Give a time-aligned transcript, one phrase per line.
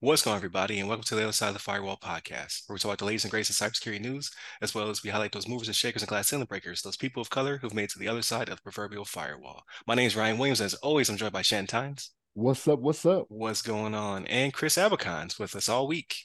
[0.00, 2.74] What's going on, everybody, and welcome to the Other Side of the Firewall podcast, where
[2.74, 5.30] we talk about the latest and greatest in cybersecurity news, as well as we highlight
[5.30, 7.90] those movers and shakers and glass ceiling breakers, those people of color who've made it
[7.90, 9.62] to the other side of the proverbial firewall.
[9.86, 12.10] My name is Ryan Williams, and as always, I'm joined by Shannon Tynes.
[12.32, 12.80] What's up?
[12.80, 13.26] What's up?
[13.28, 14.26] What's going on?
[14.26, 16.16] And Chris Abacon's with us all week.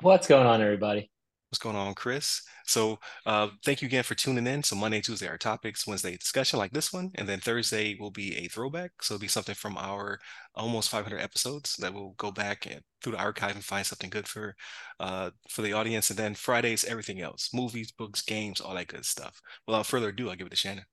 [0.00, 1.12] What's going on, everybody?
[1.50, 2.42] What's going on, Chris?
[2.66, 4.62] So, uh, thank you again for tuning in.
[4.64, 8.36] So, Monday, Tuesday are topics, Wednesday discussion like this one, and then Thursday will be
[8.36, 8.90] a throwback.
[9.00, 10.18] So, it'll be something from our
[10.56, 14.26] almost 500 episodes that we'll go back and through the archive and find something good
[14.26, 14.56] for
[14.98, 16.10] uh, for the audience.
[16.10, 19.40] And then Fridays, everything else, movies, books, games, all that good stuff.
[19.68, 20.84] Without further ado, I'll give it to Shannon.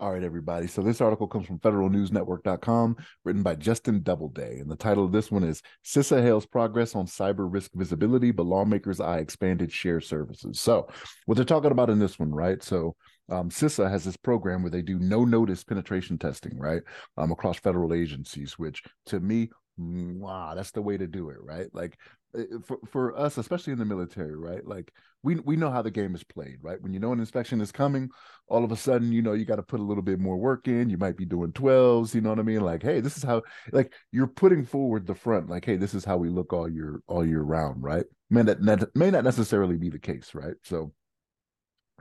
[0.00, 0.68] All right, everybody.
[0.68, 4.60] So this article comes from federalnewsnetwork.com, written by Justin Doubleday.
[4.60, 8.46] And the title of this one is CISA hails progress on cyber risk visibility, but
[8.46, 10.60] lawmakers eye expanded share services.
[10.60, 10.86] So
[11.26, 12.62] what they're talking about in this one, right?
[12.62, 12.94] So
[13.28, 16.82] um, CISA has this program where they do no notice penetration testing, right?
[17.16, 21.66] Um, across federal agencies, which to me, wow, that's the way to do it, right?
[21.72, 21.98] Like
[22.36, 24.66] Eh, eh, for, for us, especially in the military, right?
[24.66, 26.80] Like we we know how the game is played, right?
[26.80, 28.10] When you know an inspection is coming,
[28.48, 30.68] all of a sudden, you know, you got to put a little bit more work
[30.68, 30.90] in.
[30.90, 32.60] You might be doing 12s, you know what I mean?
[32.60, 36.04] Like, hey, this is how like you're putting forward the front, like, hey, this is
[36.04, 38.04] how we look all year all year round, right?
[38.30, 40.54] May that may not necessarily be the case, right?
[40.62, 40.92] So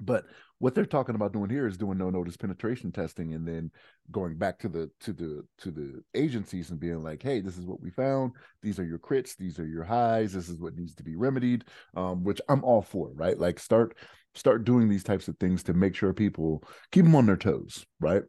[0.01, 0.25] but
[0.59, 3.71] what they're talking about doing here is doing no notice penetration testing and then
[4.11, 7.65] going back to the to the to the agencies and being like hey this is
[7.65, 8.31] what we found.
[8.61, 9.35] These are your crits.
[9.37, 10.33] These are your highs.
[10.33, 13.37] This is what needs to be remedied um, which i'm all for right?
[13.37, 13.95] Like start
[14.35, 17.85] start doing these types of things to make sure people keep them on their toes
[17.99, 18.23] right?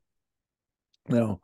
[1.08, 1.40] Now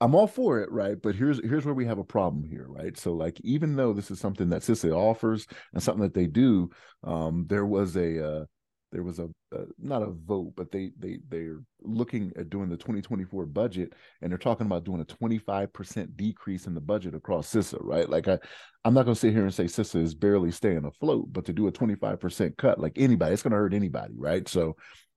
[0.00, 0.96] I'm all for it, right?
[1.00, 2.96] But here's here's where we have a problem here, right?
[2.96, 6.70] So like even though this is something that CISA offers and something that they do,
[7.02, 8.44] um, there was a uh,
[8.90, 12.76] there was a, a, not a vote, but they they they're looking at doing the
[12.76, 17.52] 2024 budget, and they're talking about doing a 25 percent decrease in the budget across
[17.52, 18.08] CISA, right?
[18.08, 18.38] Like I,
[18.84, 21.52] I'm not going to sit here and say CISA is barely staying afloat, but to
[21.52, 24.48] do a 25 percent cut, like anybody, it's going to hurt anybody, right?
[24.48, 24.76] So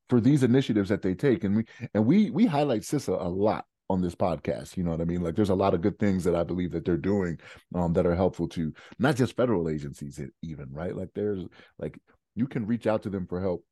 [0.09, 3.65] for these initiatives that they take, and we and we we highlight CISA a lot
[3.91, 4.77] on this podcast.
[4.77, 5.21] You know what I mean?
[5.21, 7.37] Like there's a lot of good things that I believe that they're doing
[7.75, 10.95] um, that are helpful to not just federal agencies even, right?
[10.95, 11.43] Like there's
[11.77, 11.99] like
[12.35, 13.63] you can reach out to them for help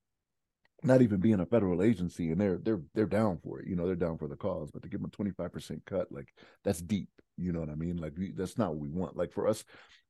[0.81, 3.85] not even being a federal agency and they're they're they're down for it you know
[3.85, 6.29] they're down for the cause but to give them a 25% cut like
[6.63, 7.09] that's deep
[7.39, 7.97] you know what i mean?
[7.97, 9.15] Like we, that's not what we want.
[9.15, 9.63] Like for us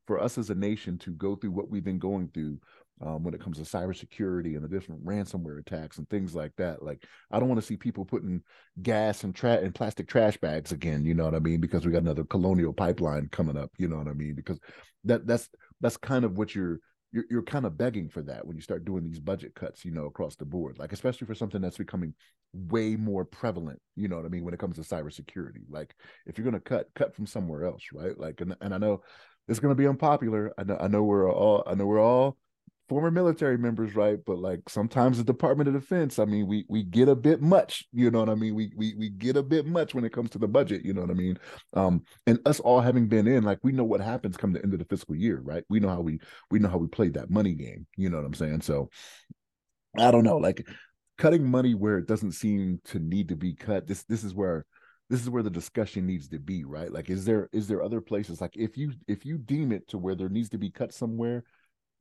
[0.07, 2.57] for us as a nation to go through what we've been going through
[3.01, 6.81] um, when it comes to cybersecurity and the different ransomware attacks and things like that
[6.81, 8.41] like i don't want to see people putting
[8.81, 11.61] gas and tra- and plastic trash bags again you know what i mean?
[11.61, 14.33] Because we got another colonial pipeline coming up you know what i mean?
[14.33, 14.59] Because
[15.03, 15.47] that that's
[15.79, 16.79] that's kind of what you're
[17.11, 19.91] you're, you're kind of begging for that when you start doing these budget cuts, you
[19.91, 22.13] know, across the board, like especially for something that's becoming
[22.53, 25.63] way more prevalent, you know what I mean, when it comes to cybersecurity.
[25.69, 28.17] Like if you're going to cut, cut from somewhere else, right?
[28.17, 29.01] Like, and, and I know
[29.47, 30.53] it's going to be unpopular.
[30.57, 32.37] I know, I know we're all, I know we're all
[32.89, 34.17] former military members, right?
[34.25, 37.85] But like sometimes the Department of Defense, I mean, we we get a bit much,
[37.93, 38.55] you know what I mean?
[38.55, 41.01] We we we get a bit much when it comes to the budget, you know
[41.01, 41.37] what I mean?
[41.73, 44.73] Um, and us all having been in, like we know what happens come the end
[44.73, 45.63] of the fiscal year, right?
[45.69, 46.19] We know how we
[46.51, 48.61] we know how we played that money game, you know what I'm saying?
[48.61, 48.89] So
[49.97, 50.67] I don't know, like
[51.17, 53.87] cutting money where it doesn't seem to need to be cut.
[53.87, 54.65] This this is where
[55.09, 56.91] this is where the discussion needs to be, right?
[56.91, 59.97] Like, is there is there other places like if you if you deem it to
[59.97, 61.43] where there needs to be cut somewhere,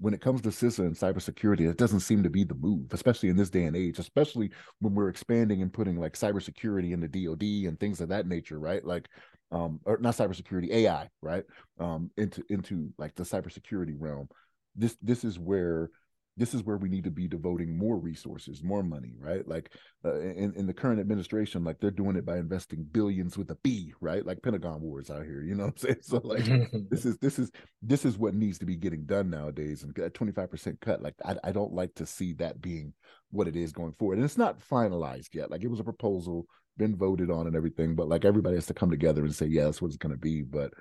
[0.00, 3.28] when it comes to CISA and cybersecurity, it doesn't seem to be the move, especially
[3.28, 4.50] in this day and age, especially
[4.80, 8.58] when we're expanding and putting like cybersecurity in the DoD and things of that nature,
[8.58, 8.84] right?
[8.84, 9.08] Like,
[9.50, 11.44] um, or not cybersecurity, AI, right?
[11.80, 14.28] Um, into into like the cybersecurity realm.
[14.76, 15.90] This this is where
[16.38, 19.46] this is where we need to be devoting more resources, more money, right?
[19.46, 19.72] Like
[20.04, 23.56] uh, in, in the current administration, like they're doing it by investing billions with a
[23.56, 24.24] B, right?
[24.24, 25.96] Like Pentagon wars out here, you know what I'm saying?
[26.02, 26.44] So like
[26.90, 27.50] this is this is
[27.82, 29.82] this is what needs to be getting done nowadays.
[29.82, 32.94] And that 25% cut, like I, I don't like to see that being
[33.30, 34.18] what it is going forward.
[34.18, 35.50] And it's not finalized yet.
[35.50, 36.46] Like it was a proposal,
[36.76, 39.64] been voted on and everything, but like everybody has to come together and say, yeah,
[39.64, 40.42] that's what it's gonna be.
[40.42, 40.72] But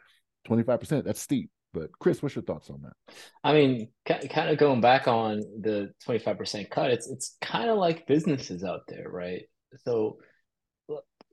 [0.47, 1.49] 25%, that's steep.
[1.73, 3.15] But Chris, what's your thoughts on that?
[3.43, 8.07] I mean, kind of going back on the 25% cut, it's it's kind of like
[8.07, 9.43] businesses out there, right?
[9.83, 10.17] So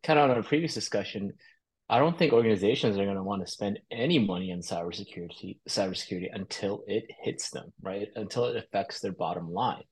[0.02, 1.32] kind of on a previous discussion,
[1.88, 6.28] I don't think organizations are going to want to spend any money on cybersecurity cybersecurity
[6.32, 8.08] until it hits them, right?
[8.16, 9.84] Until it affects their bottom line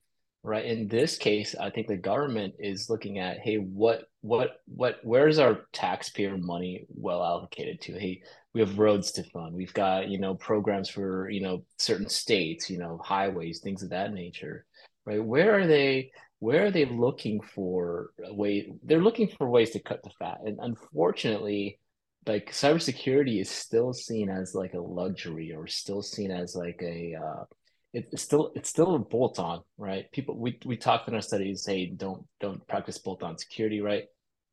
[0.44, 4.98] right in this case i think the government is looking at hey what what what
[5.04, 8.22] where's our taxpayer money well allocated to hey
[8.54, 12.69] we have roads to fund we've got you know programs for you know certain states
[12.70, 14.64] you know highways things of that nature
[15.06, 19.70] right where are they where are they looking for a way they're looking for ways
[19.70, 21.78] to cut the fat and unfortunately
[22.26, 27.14] like cybersecurity is still seen as like a luxury or still seen as like a
[27.14, 27.44] uh,
[27.93, 30.10] it's still it's still a bolt on, right?
[30.12, 34.05] People we we talked in our studies say don't don't practice bolt on security, right?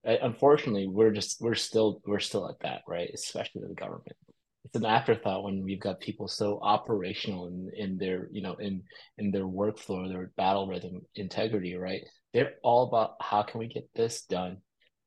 [0.08, 3.10] Uh, unfortunately, we're just we're still we're still at that, right?
[3.14, 4.16] Especially the government.
[4.66, 8.84] It's an afterthought when we've got people so operational in, in their you know in
[9.18, 12.02] in their workflow, their battle rhythm, integrity, right?
[12.34, 14.58] They're all about how can we get this done,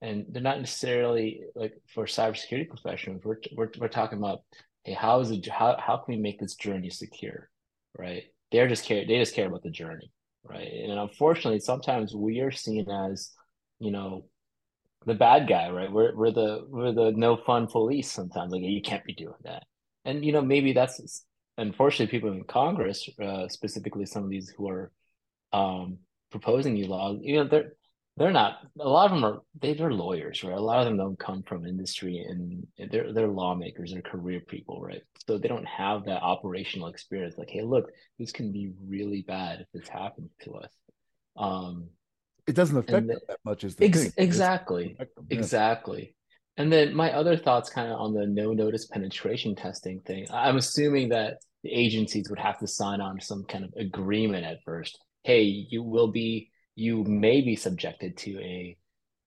[0.00, 3.22] and they're not necessarily like for cybersecurity professionals.
[3.24, 4.40] We're we're, we're talking about
[4.84, 7.48] hey, how is it how how can we make this journey secure?
[7.98, 8.24] right?
[8.50, 10.10] They're just care they just care about the journey,
[10.44, 10.68] right?
[10.68, 13.30] And unfortunately, sometimes we are seen as,
[13.78, 14.26] you know,
[15.06, 15.90] the bad guy, right?
[15.90, 18.52] We're we're the we're the no fun police sometimes.
[18.52, 19.64] Like you can't be doing that,
[20.04, 21.24] and you know maybe that's
[21.58, 24.90] unfortunately people in Congress, uh, specifically some of these who are
[25.52, 25.98] um,
[26.30, 27.72] proposing these laws, you know, they're
[28.16, 30.56] they're not a lot of them are they, they're lawyers right?
[30.56, 34.82] A lot of them don't come from industry and they're they're lawmakers they're career people
[34.82, 35.02] right?
[35.26, 37.36] So they don't have that operational experience.
[37.38, 40.70] Like hey look this can be really bad if this happens to us.
[41.36, 41.88] Um
[42.46, 45.38] it doesn't affect the, that much as the ex- exactly them, yeah.
[45.38, 46.14] exactly.
[46.56, 50.56] And then my other thoughts kind of on the no notice penetration testing thing i'm
[50.56, 54.98] assuming that the agencies would have to sign on some kind of agreement at first.
[55.22, 58.76] Hey you will be you may be subjected to a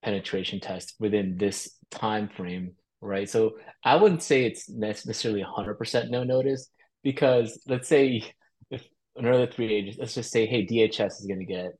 [0.03, 3.29] penetration test within this time frame right?
[3.29, 6.69] So i wouldn't say it's necessarily 100% no notice
[7.03, 8.23] because let's say
[8.69, 11.71] if another three agents let's just say hey dhs is going to get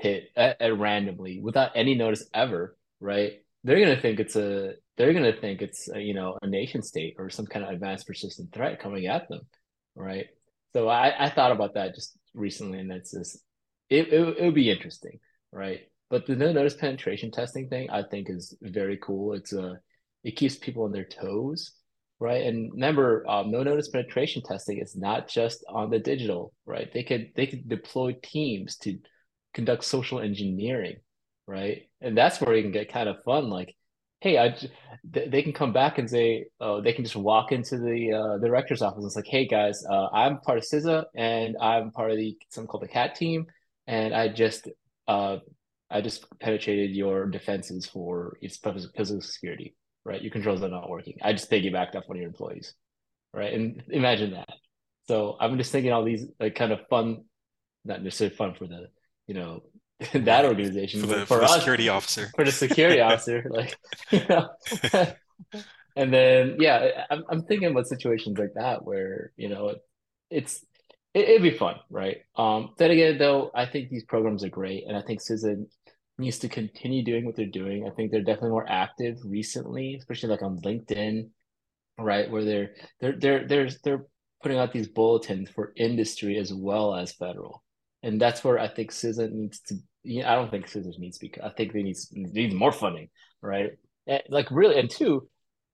[0.00, 3.32] hit at, at randomly without any notice ever right
[3.64, 7.14] they're to think it's a they're to think it's a, you know a nation state
[7.18, 9.40] or some kind of advanced persistent threat coming at them
[9.94, 10.26] right
[10.72, 13.38] so i i thought about that just recently and it's just
[13.90, 15.18] it, it, it would be interesting,
[15.52, 15.80] right?
[16.08, 19.34] But the no notice penetration testing thing, I think, is very cool.
[19.34, 19.74] It's a uh,
[20.22, 21.72] it keeps people on their toes,
[22.18, 22.44] right?
[22.44, 26.92] And remember, um, no notice penetration testing is not just on the digital, right?
[26.92, 28.98] They could they could deploy teams to
[29.54, 30.96] conduct social engineering,
[31.46, 31.82] right?
[32.00, 33.50] And that's where it can get kind of fun.
[33.50, 33.74] Like,
[34.20, 34.56] hey, I
[35.04, 38.82] they can come back and say, oh, they can just walk into the uh, director's
[38.82, 42.36] office it's like, hey guys, uh, I'm part of CISA and I'm part of the
[42.50, 43.46] something called the CAT team
[43.86, 44.68] and I just
[45.08, 45.38] uh,
[45.90, 49.74] I just penetrated your defenses for its physical security,
[50.04, 50.22] right?
[50.22, 51.18] Your controls are not working.
[51.22, 52.74] I just piggybacked off one of your employees,
[53.34, 53.52] right?
[53.52, 54.48] And imagine that.
[55.08, 57.24] So I'm just thinking all these like kind of fun,
[57.84, 58.86] not necessarily fun for the
[59.30, 59.62] you know
[60.12, 63.78] that organization for the, for, for us, security officer for the security officer, like
[64.10, 64.48] you know.
[65.94, 69.76] and then yeah, I'm I'm thinking about situations like that where you know
[70.30, 70.64] it's
[71.14, 72.18] it, would be fun, right?
[72.36, 75.64] Um, then again, though, I think these programs are great, and I think CISA
[76.18, 77.86] needs to continue doing what they're doing.
[77.86, 81.28] I think they're definitely more active recently, especially like on LinkedIn,
[81.98, 84.04] right, where they're they're they're they're they're
[84.42, 87.62] putting out these bulletins for industry as well as federal,
[88.02, 89.76] and that's where I think CISA needs to.
[90.02, 91.34] You know, I don't think CISA needs to be.
[91.42, 93.08] I think they need need more funding,
[93.42, 93.72] right?
[94.06, 95.28] And like really, and two,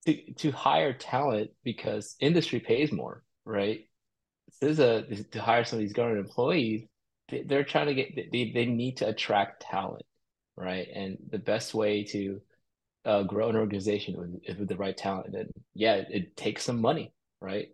[0.07, 3.81] to to hire talent because industry pays more, right?
[4.63, 6.83] CISA to hire some of these government employees,
[7.29, 10.05] they're trying to get they, they need to attract talent,
[10.57, 10.89] right?
[10.95, 12.41] And the best way to
[13.05, 16.81] uh, grow an organization with, with the right talent, and yeah, it, it takes some
[16.81, 17.69] money, right?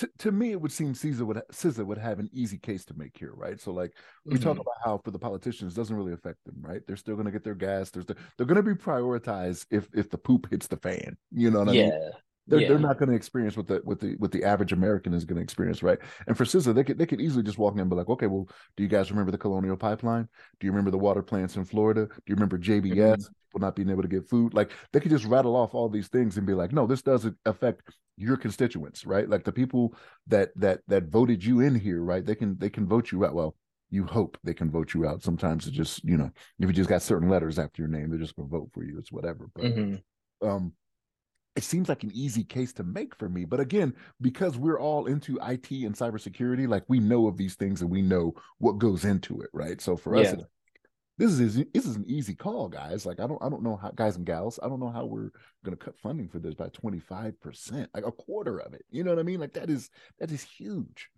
[0.00, 2.94] To, to me, it would seem CISA would CISA would have an easy case to
[2.94, 3.60] make here, right?
[3.60, 3.92] So, like
[4.24, 4.42] we mm-hmm.
[4.42, 6.80] talk about how for the politicians, doesn't really affect them, right?
[6.86, 7.90] They're still going to get their gas.
[7.90, 11.18] There's the, they're going to be prioritized if if the poop hits the fan.
[11.30, 11.82] You know what yeah.
[11.82, 12.10] I mean?
[12.50, 12.68] They're, yeah.
[12.68, 15.36] they're not going to experience what the what the what the average American is going
[15.36, 15.98] to experience, right?
[16.26, 18.26] And for CISA, they could they could easily just walk in and be like, okay,
[18.26, 20.28] well, do you guys remember the Colonial Pipeline?
[20.58, 22.06] Do you remember the water plants in Florida?
[22.06, 22.82] Do you remember JBS?
[22.82, 23.32] Mm-hmm.
[23.48, 24.52] People not being able to get food?
[24.52, 27.36] Like they could just rattle off all these things and be like, no, this doesn't
[27.46, 27.82] affect
[28.16, 29.28] your constituents, right?
[29.28, 29.94] Like the people
[30.26, 32.24] that that that voted you in here, right?
[32.24, 33.34] They can they can vote you out.
[33.34, 33.54] Well,
[33.90, 35.22] you hope they can vote you out.
[35.22, 38.18] Sometimes it just you know if you just got certain letters after your name, they're
[38.18, 38.98] just gonna vote for you.
[38.98, 39.48] It's whatever.
[39.54, 40.48] But mm-hmm.
[40.48, 40.72] um
[41.56, 43.44] it seems like an easy case to make for me.
[43.44, 47.82] But again, because we're all into IT and cybersecurity, like we know of these things
[47.82, 49.80] and we know what goes into it, right?
[49.80, 50.22] So for yeah.
[50.22, 50.34] us,
[51.18, 53.04] this is this is an easy call, guys.
[53.04, 55.30] Like I don't I don't know how guys and gals, I don't know how we're
[55.64, 58.84] gonna cut funding for this by 25%, like a quarter of it.
[58.90, 59.40] You know what I mean?
[59.40, 61.10] Like that is that is huge.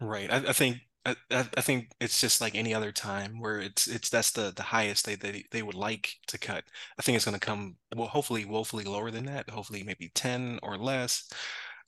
[0.00, 0.32] Right.
[0.32, 4.10] I, I think I, I think it's just like any other time where it's it's
[4.10, 6.64] that's the the highest they they, they would like to cut.
[6.98, 9.48] I think it's going to come well, hopefully woefully lower than that.
[9.50, 11.30] Hopefully maybe ten or less.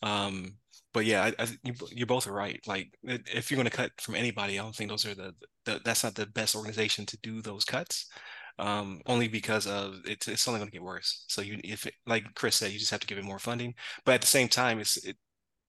[0.02, 0.57] Um,
[0.93, 2.61] but yeah, I, I, you you both are right.
[2.67, 5.35] Like if you're going to cut from anybody, I don't think those are the,
[5.67, 8.07] the that's not the best organization to do those cuts.
[8.59, 11.25] um, only because of it's it's only going to get worse.
[11.29, 13.75] So you, if it, like Chris said, you just have to give it more funding.
[14.05, 15.17] But at the same time, it's it,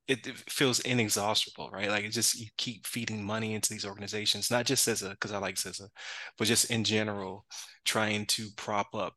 [0.07, 1.89] it, it feels inexhaustible, right?
[1.89, 5.37] Like it just you keep feeding money into these organizations, not just CISA because I
[5.37, 5.87] like CISA,
[6.37, 7.45] but just in general,
[7.85, 9.13] trying to prop up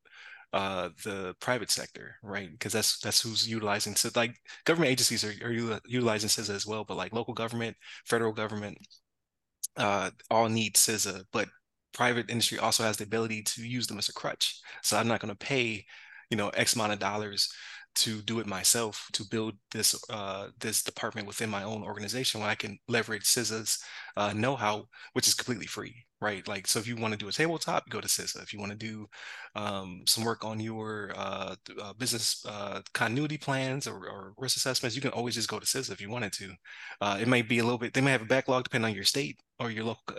[0.53, 2.51] uh, the private sector, right?
[2.51, 3.97] Because that's that's who's utilizing.
[3.97, 7.77] So like government agencies are, are utilizing CISA as well, but like local government,
[8.07, 8.79] federal government,
[9.77, 11.49] uh, all need CISA, but
[11.93, 14.61] private industry also has the ability to use them as a crutch.
[14.83, 15.85] So I'm not going to pay,
[16.31, 17.49] you know, X amount of dollars
[17.95, 22.51] to do it myself to build this uh, this department within my own organization when
[22.51, 23.79] I can leverage CISA's
[24.17, 26.47] uh, know-how, which is completely free, right?
[26.47, 28.43] Like, so if you want to do a tabletop, go to CISA.
[28.43, 29.07] If you want to do
[29.55, 34.97] um, some work on your uh, uh business uh, continuity plans or, or, risk assessments,
[34.97, 36.53] you can always just go to CISA if you wanted to.
[37.01, 39.05] Uh, it might be a little bit, they may have a backlog depending on your
[39.05, 40.17] state or your local,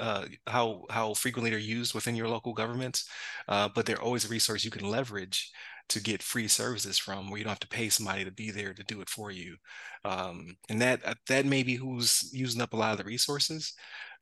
[0.47, 3.09] how, how frequently they're used within your local governments,
[3.47, 5.51] but they're always a resource you can leverage
[5.89, 8.73] to get free services from where you don't have to pay somebody to be there
[8.73, 9.55] to do it for you.
[10.03, 13.73] Um, and that uh, that may be who's using up a lot of the resources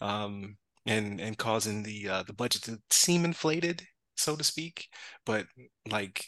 [0.02, 3.84] um, and and causing the uh, the budget to seem inflated
[4.16, 4.88] so to speak.
[5.26, 5.48] But
[5.90, 6.26] like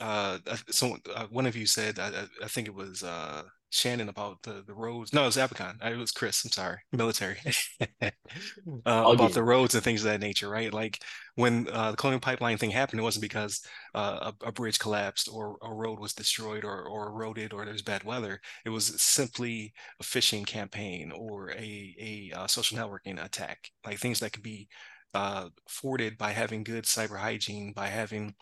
[0.00, 0.38] uh,
[0.70, 3.42] so uh, one of you said I, I think it was uh,
[3.74, 5.12] Shannon about the the roads.
[5.12, 5.78] No, it was Abacon.
[5.82, 6.44] It was Chris.
[6.44, 7.38] I'm sorry, military.
[8.02, 8.10] uh,
[8.86, 10.72] about the roads and things of that nature, right?
[10.72, 11.02] Like
[11.34, 13.60] when uh, the Colonial Pipeline thing happened, it wasn't because
[13.94, 17.82] uh, a, a, bridge collapsed or a road was destroyed or or eroded or there's
[17.82, 18.40] bad weather.
[18.64, 24.20] It was simply a phishing campaign or a a uh, social networking attack, like things
[24.20, 24.68] that could be
[25.14, 28.34] uh, forwarded by having good cyber hygiene, by having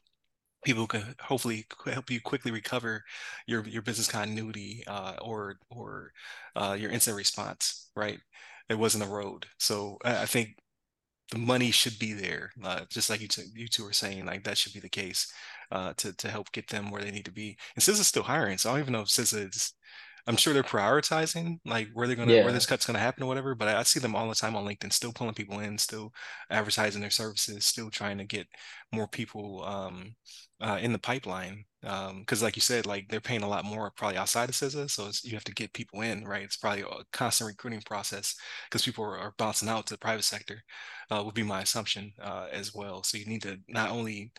[0.64, 3.04] people can hopefully help you quickly recover
[3.47, 6.12] your your business continuity uh, or or
[6.57, 7.90] uh, your incident response.
[7.97, 8.19] Right,
[8.69, 10.57] it wasn't a road, so I, I think
[11.31, 14.26] the money should be there, uh, just like you two, you two were saying.
[14.26, 15.33] Like that should be the case
[15.71, 17.57] uh, to to help get them where they need to be.
[17.75, 19.75] And CISA's still hiring, so I don't even know if CISA is
[20.26, 22.45] I'm sure they're prioritizing like where they're gonna yeah.
[22.45, 23.55] where this cut's gonna happen or whatever.
[23.55, 26.12] But I, I, see them all the time on LinkedIn, still pulling people in, still
[26.50, 28.47] advertising their services, still trying to get
[28.93, 30.14] more people um,
[30.61, 31.64] uh, in the pipeline.
[31.81, 34.88] Because um, like you said, like they're paying a lot more probably outside of CISA,
[34.88, 36.45] so you have to get people in, right?
[36.45, 38.37] It's probably a constant recruiting process
[38.71, 40.62] because people are, are, bouncing out to the private sector.
[41.11, 43.02] Uh, would be my assumption uh, as well.
[43.02, 44.31] So you need to not only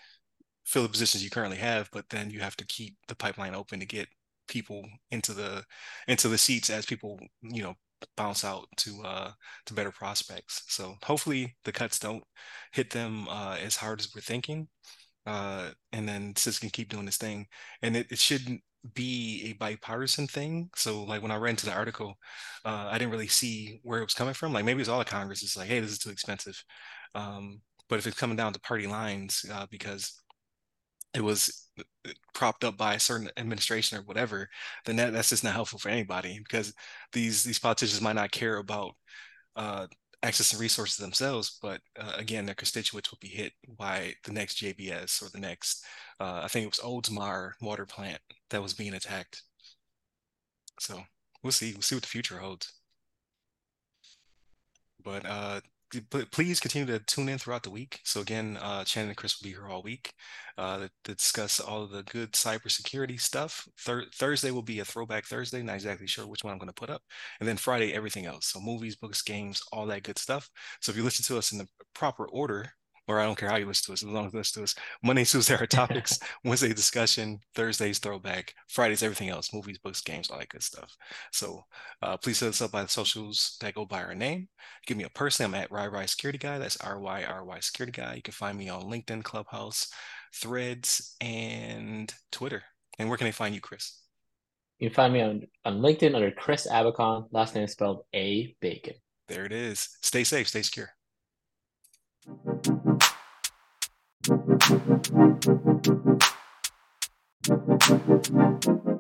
[0.66, 3.82] fill the positions you currently have, but then you have to keep the pipeline open
[3.82, 4.08] to get
[4.48, 5.64] people into the
[6.08, 7.74] into the seats as people you know
[8.18, 9.32] bounce out to uh
[9.66, 10.64] to better prospects.
[10.68, 12.24] So hopefully the cuts don't
[12.74, 14.68] hit them uh as hard as we're thinking
[15.26, 17.48] uh and then CISA can keep doing this thing.
[17.82, 18.62] And it, it shouldn't
[18.94, 20.70] be a bipartisan thing.
[20.76, 22.16] So like when i read into the article
[22.66, 24.54] uh i didn't really see where it was coming from.
[24.54, 26.62] Like maybe it's all of congress is like hey this is too expensive.
[27.16, 30.23] Um but if it's coming down to party lines uh, because
[31.14, 31.70] it was
[32.34, 34.50] propped up by a certain administration or whatever,
[34.86, 36.74] then that, that's just not helpful for anybody because
[37.14, 38.94] these these politicians might not care about
[39.56, 39.88] uh,
[40.24, 45.22] accessing resources themselves, but uh, again, their constituents will be hit by the next JBS
[45.22, 45.84] or the next,
[46.20, 49.44] uh, I think it was Oldsmar water plant that was being attacked.
[50.80, 51.04] So
[51.44, 51.74] we'll see.
[51.74, 52.74] We'll see what the future holds.
[55.04, 55.62] But uh,
[56.32, 58.00] please continue to tune in throughout the week.
[58.04, 60.14] So again, uh, Shannon and Chris will be here all week
[60.58, 63.68] uh, to, discuss all of the good cybersecurity stuff.
[63.80, 65.62] Thur- Thursday will be a throwback Thursday.
[65.62, 67.02] Not exactly sure which one I'm going to put up.
[67.40, 68.48] And then Friday, everything else.
[68.48, 70.50] So movies, books, games, all that good stuff.
[70.82, 72.72] So if you listen to us in the proper order,
[73.08, 74.64] or I don't care how you listen to us, as long as you listen to
[74.64, 74.76] us.
[75.04, 80.40] Monday, Tuesday are topics, Wednesday discussion, Thursdays throwback, Fridays everything else, movies, books, games, all
[80.40, 80.96] that good stuff.
[81.32, 81.64] So
[82.02, 84.48] uh, please set us up by the socials that go by our name.
[84.88, 85.46] Give me a person.
[85.46, 86.60] I'm at RyRy Security Guy.
[86.60, 88.16] That's R Y R Y Security Guy.
[88.16, 89.90] You can find me on LinkedIn, Clubhouse,
[90.34, 92.64] Threads, and Twitter.
[93.00, 94.00] And where can they find you, Chris?
[94.80, 97.26] You can find me on, on LinkedIn under Chris Abacon.
[97.32, 98.96] Last name is spelled A Bacon.
[99.28, 99.90] There it is.
[100.02, 100.90] Stay safe, stay secure.
[104.66, 105.08] Thank
[108.66, 108.93] you.